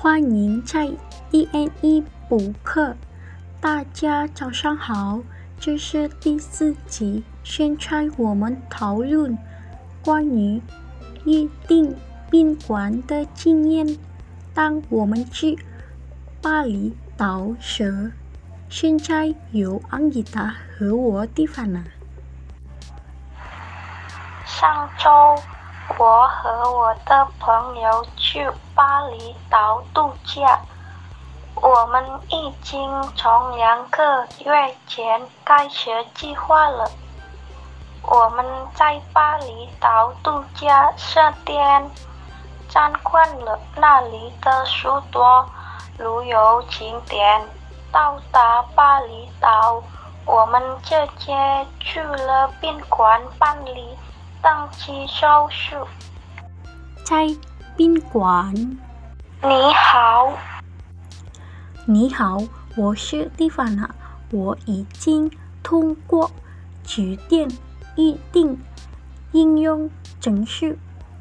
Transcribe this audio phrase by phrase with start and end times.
[0.00, 0.92] 欢迎在
[1.32, 2.94] DNE 补课。
[3.60, 5.18] 大家早上好，
[5.58, 7.24] 这是第四集。
[7.42, 9.36] 现在我们讨论
[10.00, 10.62] 关于
[11.24, 11.96] 预订
[12.30, 13.98] 宾馆的经验。
[14.54, 15.58] 当我们去
[16.40, 18.12] 巴厘岛时，
[18.68, 21.82] 现在有安吉达和我地方呢。
[24.46, 25.10] 上周，
[25.96, 30.60] 我和我的朋友去巴厘岛度假。
[31.54, 36.88] 我们已经从两个月前开始计划了。
[38.02, 41.90] 我们在巴厘岛度假十天，
[42.68, 45.44] 参观了那里的许多
[45.98, 47.42] 旅游景点。
[47.90, 49.82] 到达巴厘岛，
[50.26, 53.98] 我们直接去了宾馆办理。
[54.42, 55.74] 登记手续。
[57.04, 57.26] 在
[57.76, 58.54] 宾馆。
[59.42, 60.32] 你好。
[61.86, 62.38] 你好，
[62.76, 63.88] 我是蒂凡娜。
[64.30, 65.30] 我已经
[65.62, 66.30] 通过
[66.84, 67.48] 酒店
[67.96, 68.62] 预订
[69.32, 70.78] 应用程序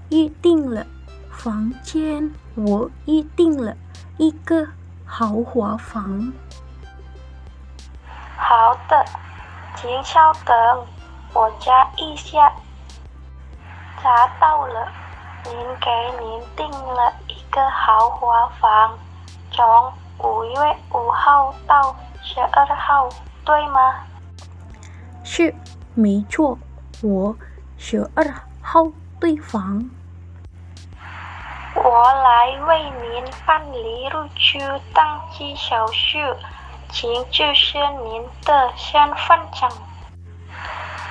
[0.09, 0.85] 预订了
[1.31, 2.31] 房间。
[2.55, 3.75] 我预订了
[4.17, 4.67] 一个
[5.05, 6.33] 豪华房。
[8.35, 9.05] 好的，
[9.75, 10.85] 请稍等，
[11.33, 12.51] 我加一下。
[14.07, 14.87] 达到了，
[15.43, 15.91] 您给
[16.21, 18.97] 您订了一个豪华房，
[19.51, 23.09] 从五月五号到十二号，
[23.43, 23.95] 对吗？
[25.25, 25.53] 是，
[25.93, 26.57] 没错，
[27.03, 27.35] 我
[27.77, 28.23] 十二
[28.61, 28.87] 号
[29.19, 29.89] 退房。
[31.75, 34.59] 我来为您办理入住
[34.93, 36.17] 登记手续，
[36.87, 39.69] 请出示您的身份证、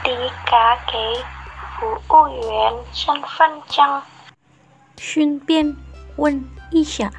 [0.02, 1.35] 抵卡给。
[1.78, 4.02] 服务员身份证。
[4.98, 5.76] 顺便
[6.16, 7.10] 问一下，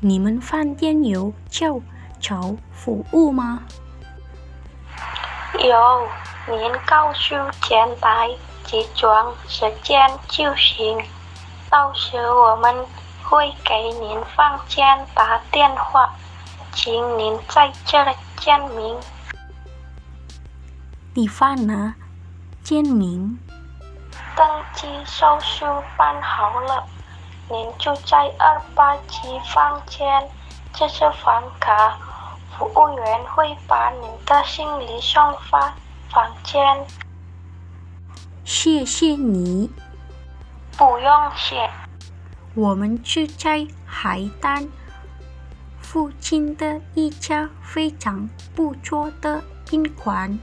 [0.00, 1.80] 你们饭店有叫
[2.20, 3.62] 早服务吗？
[5.58, 6.08] 有，
[6.48, 8.30] 您告诉前台
[8.64, 10.98] 集装时间就行，
[11.68, 12.74] 到时我们
[13.22, 14.84] 会给您房间
[15.14, 16.12] 打电话，
[16.72, 18.04] 请您在这
[18.38, 18.96] 签名。
[21.14, 21.94] 你放哪？
[22.64, 23.38] 签名。
[24.40, 25.66] 登记手续
[25.98, 26.82] 办好了，
[27.50, 30.26] 您就在二八七房间，
[30.72, 31.98] 这是房卡，
[32.56, 35.74] 服务员会把您的行李送发
[36.08, 36.58] 房间。
[38.42, 39.70] 谢谢你。
[40.78, 41.68] 不用谢。
[42.54, 44.66] 我们住在海滩
[45.82, 48.26] 附近的一家非常
[48.56, 50.38] 不错的宾馆，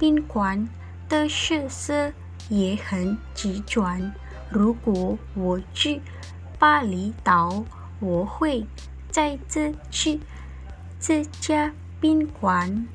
[0.00, 0.68] 宾馆
[1.08, 2.12] 的设施。
[2.50, 4.12] 也很急转。
[4.50, 6.02] 如果我去
[6.58, 7.64] 巴厘岛，
[8.00, 8.66] 我会
[9.10, 10.20] 在这去
[11.00, 12.86] 这家宾馆。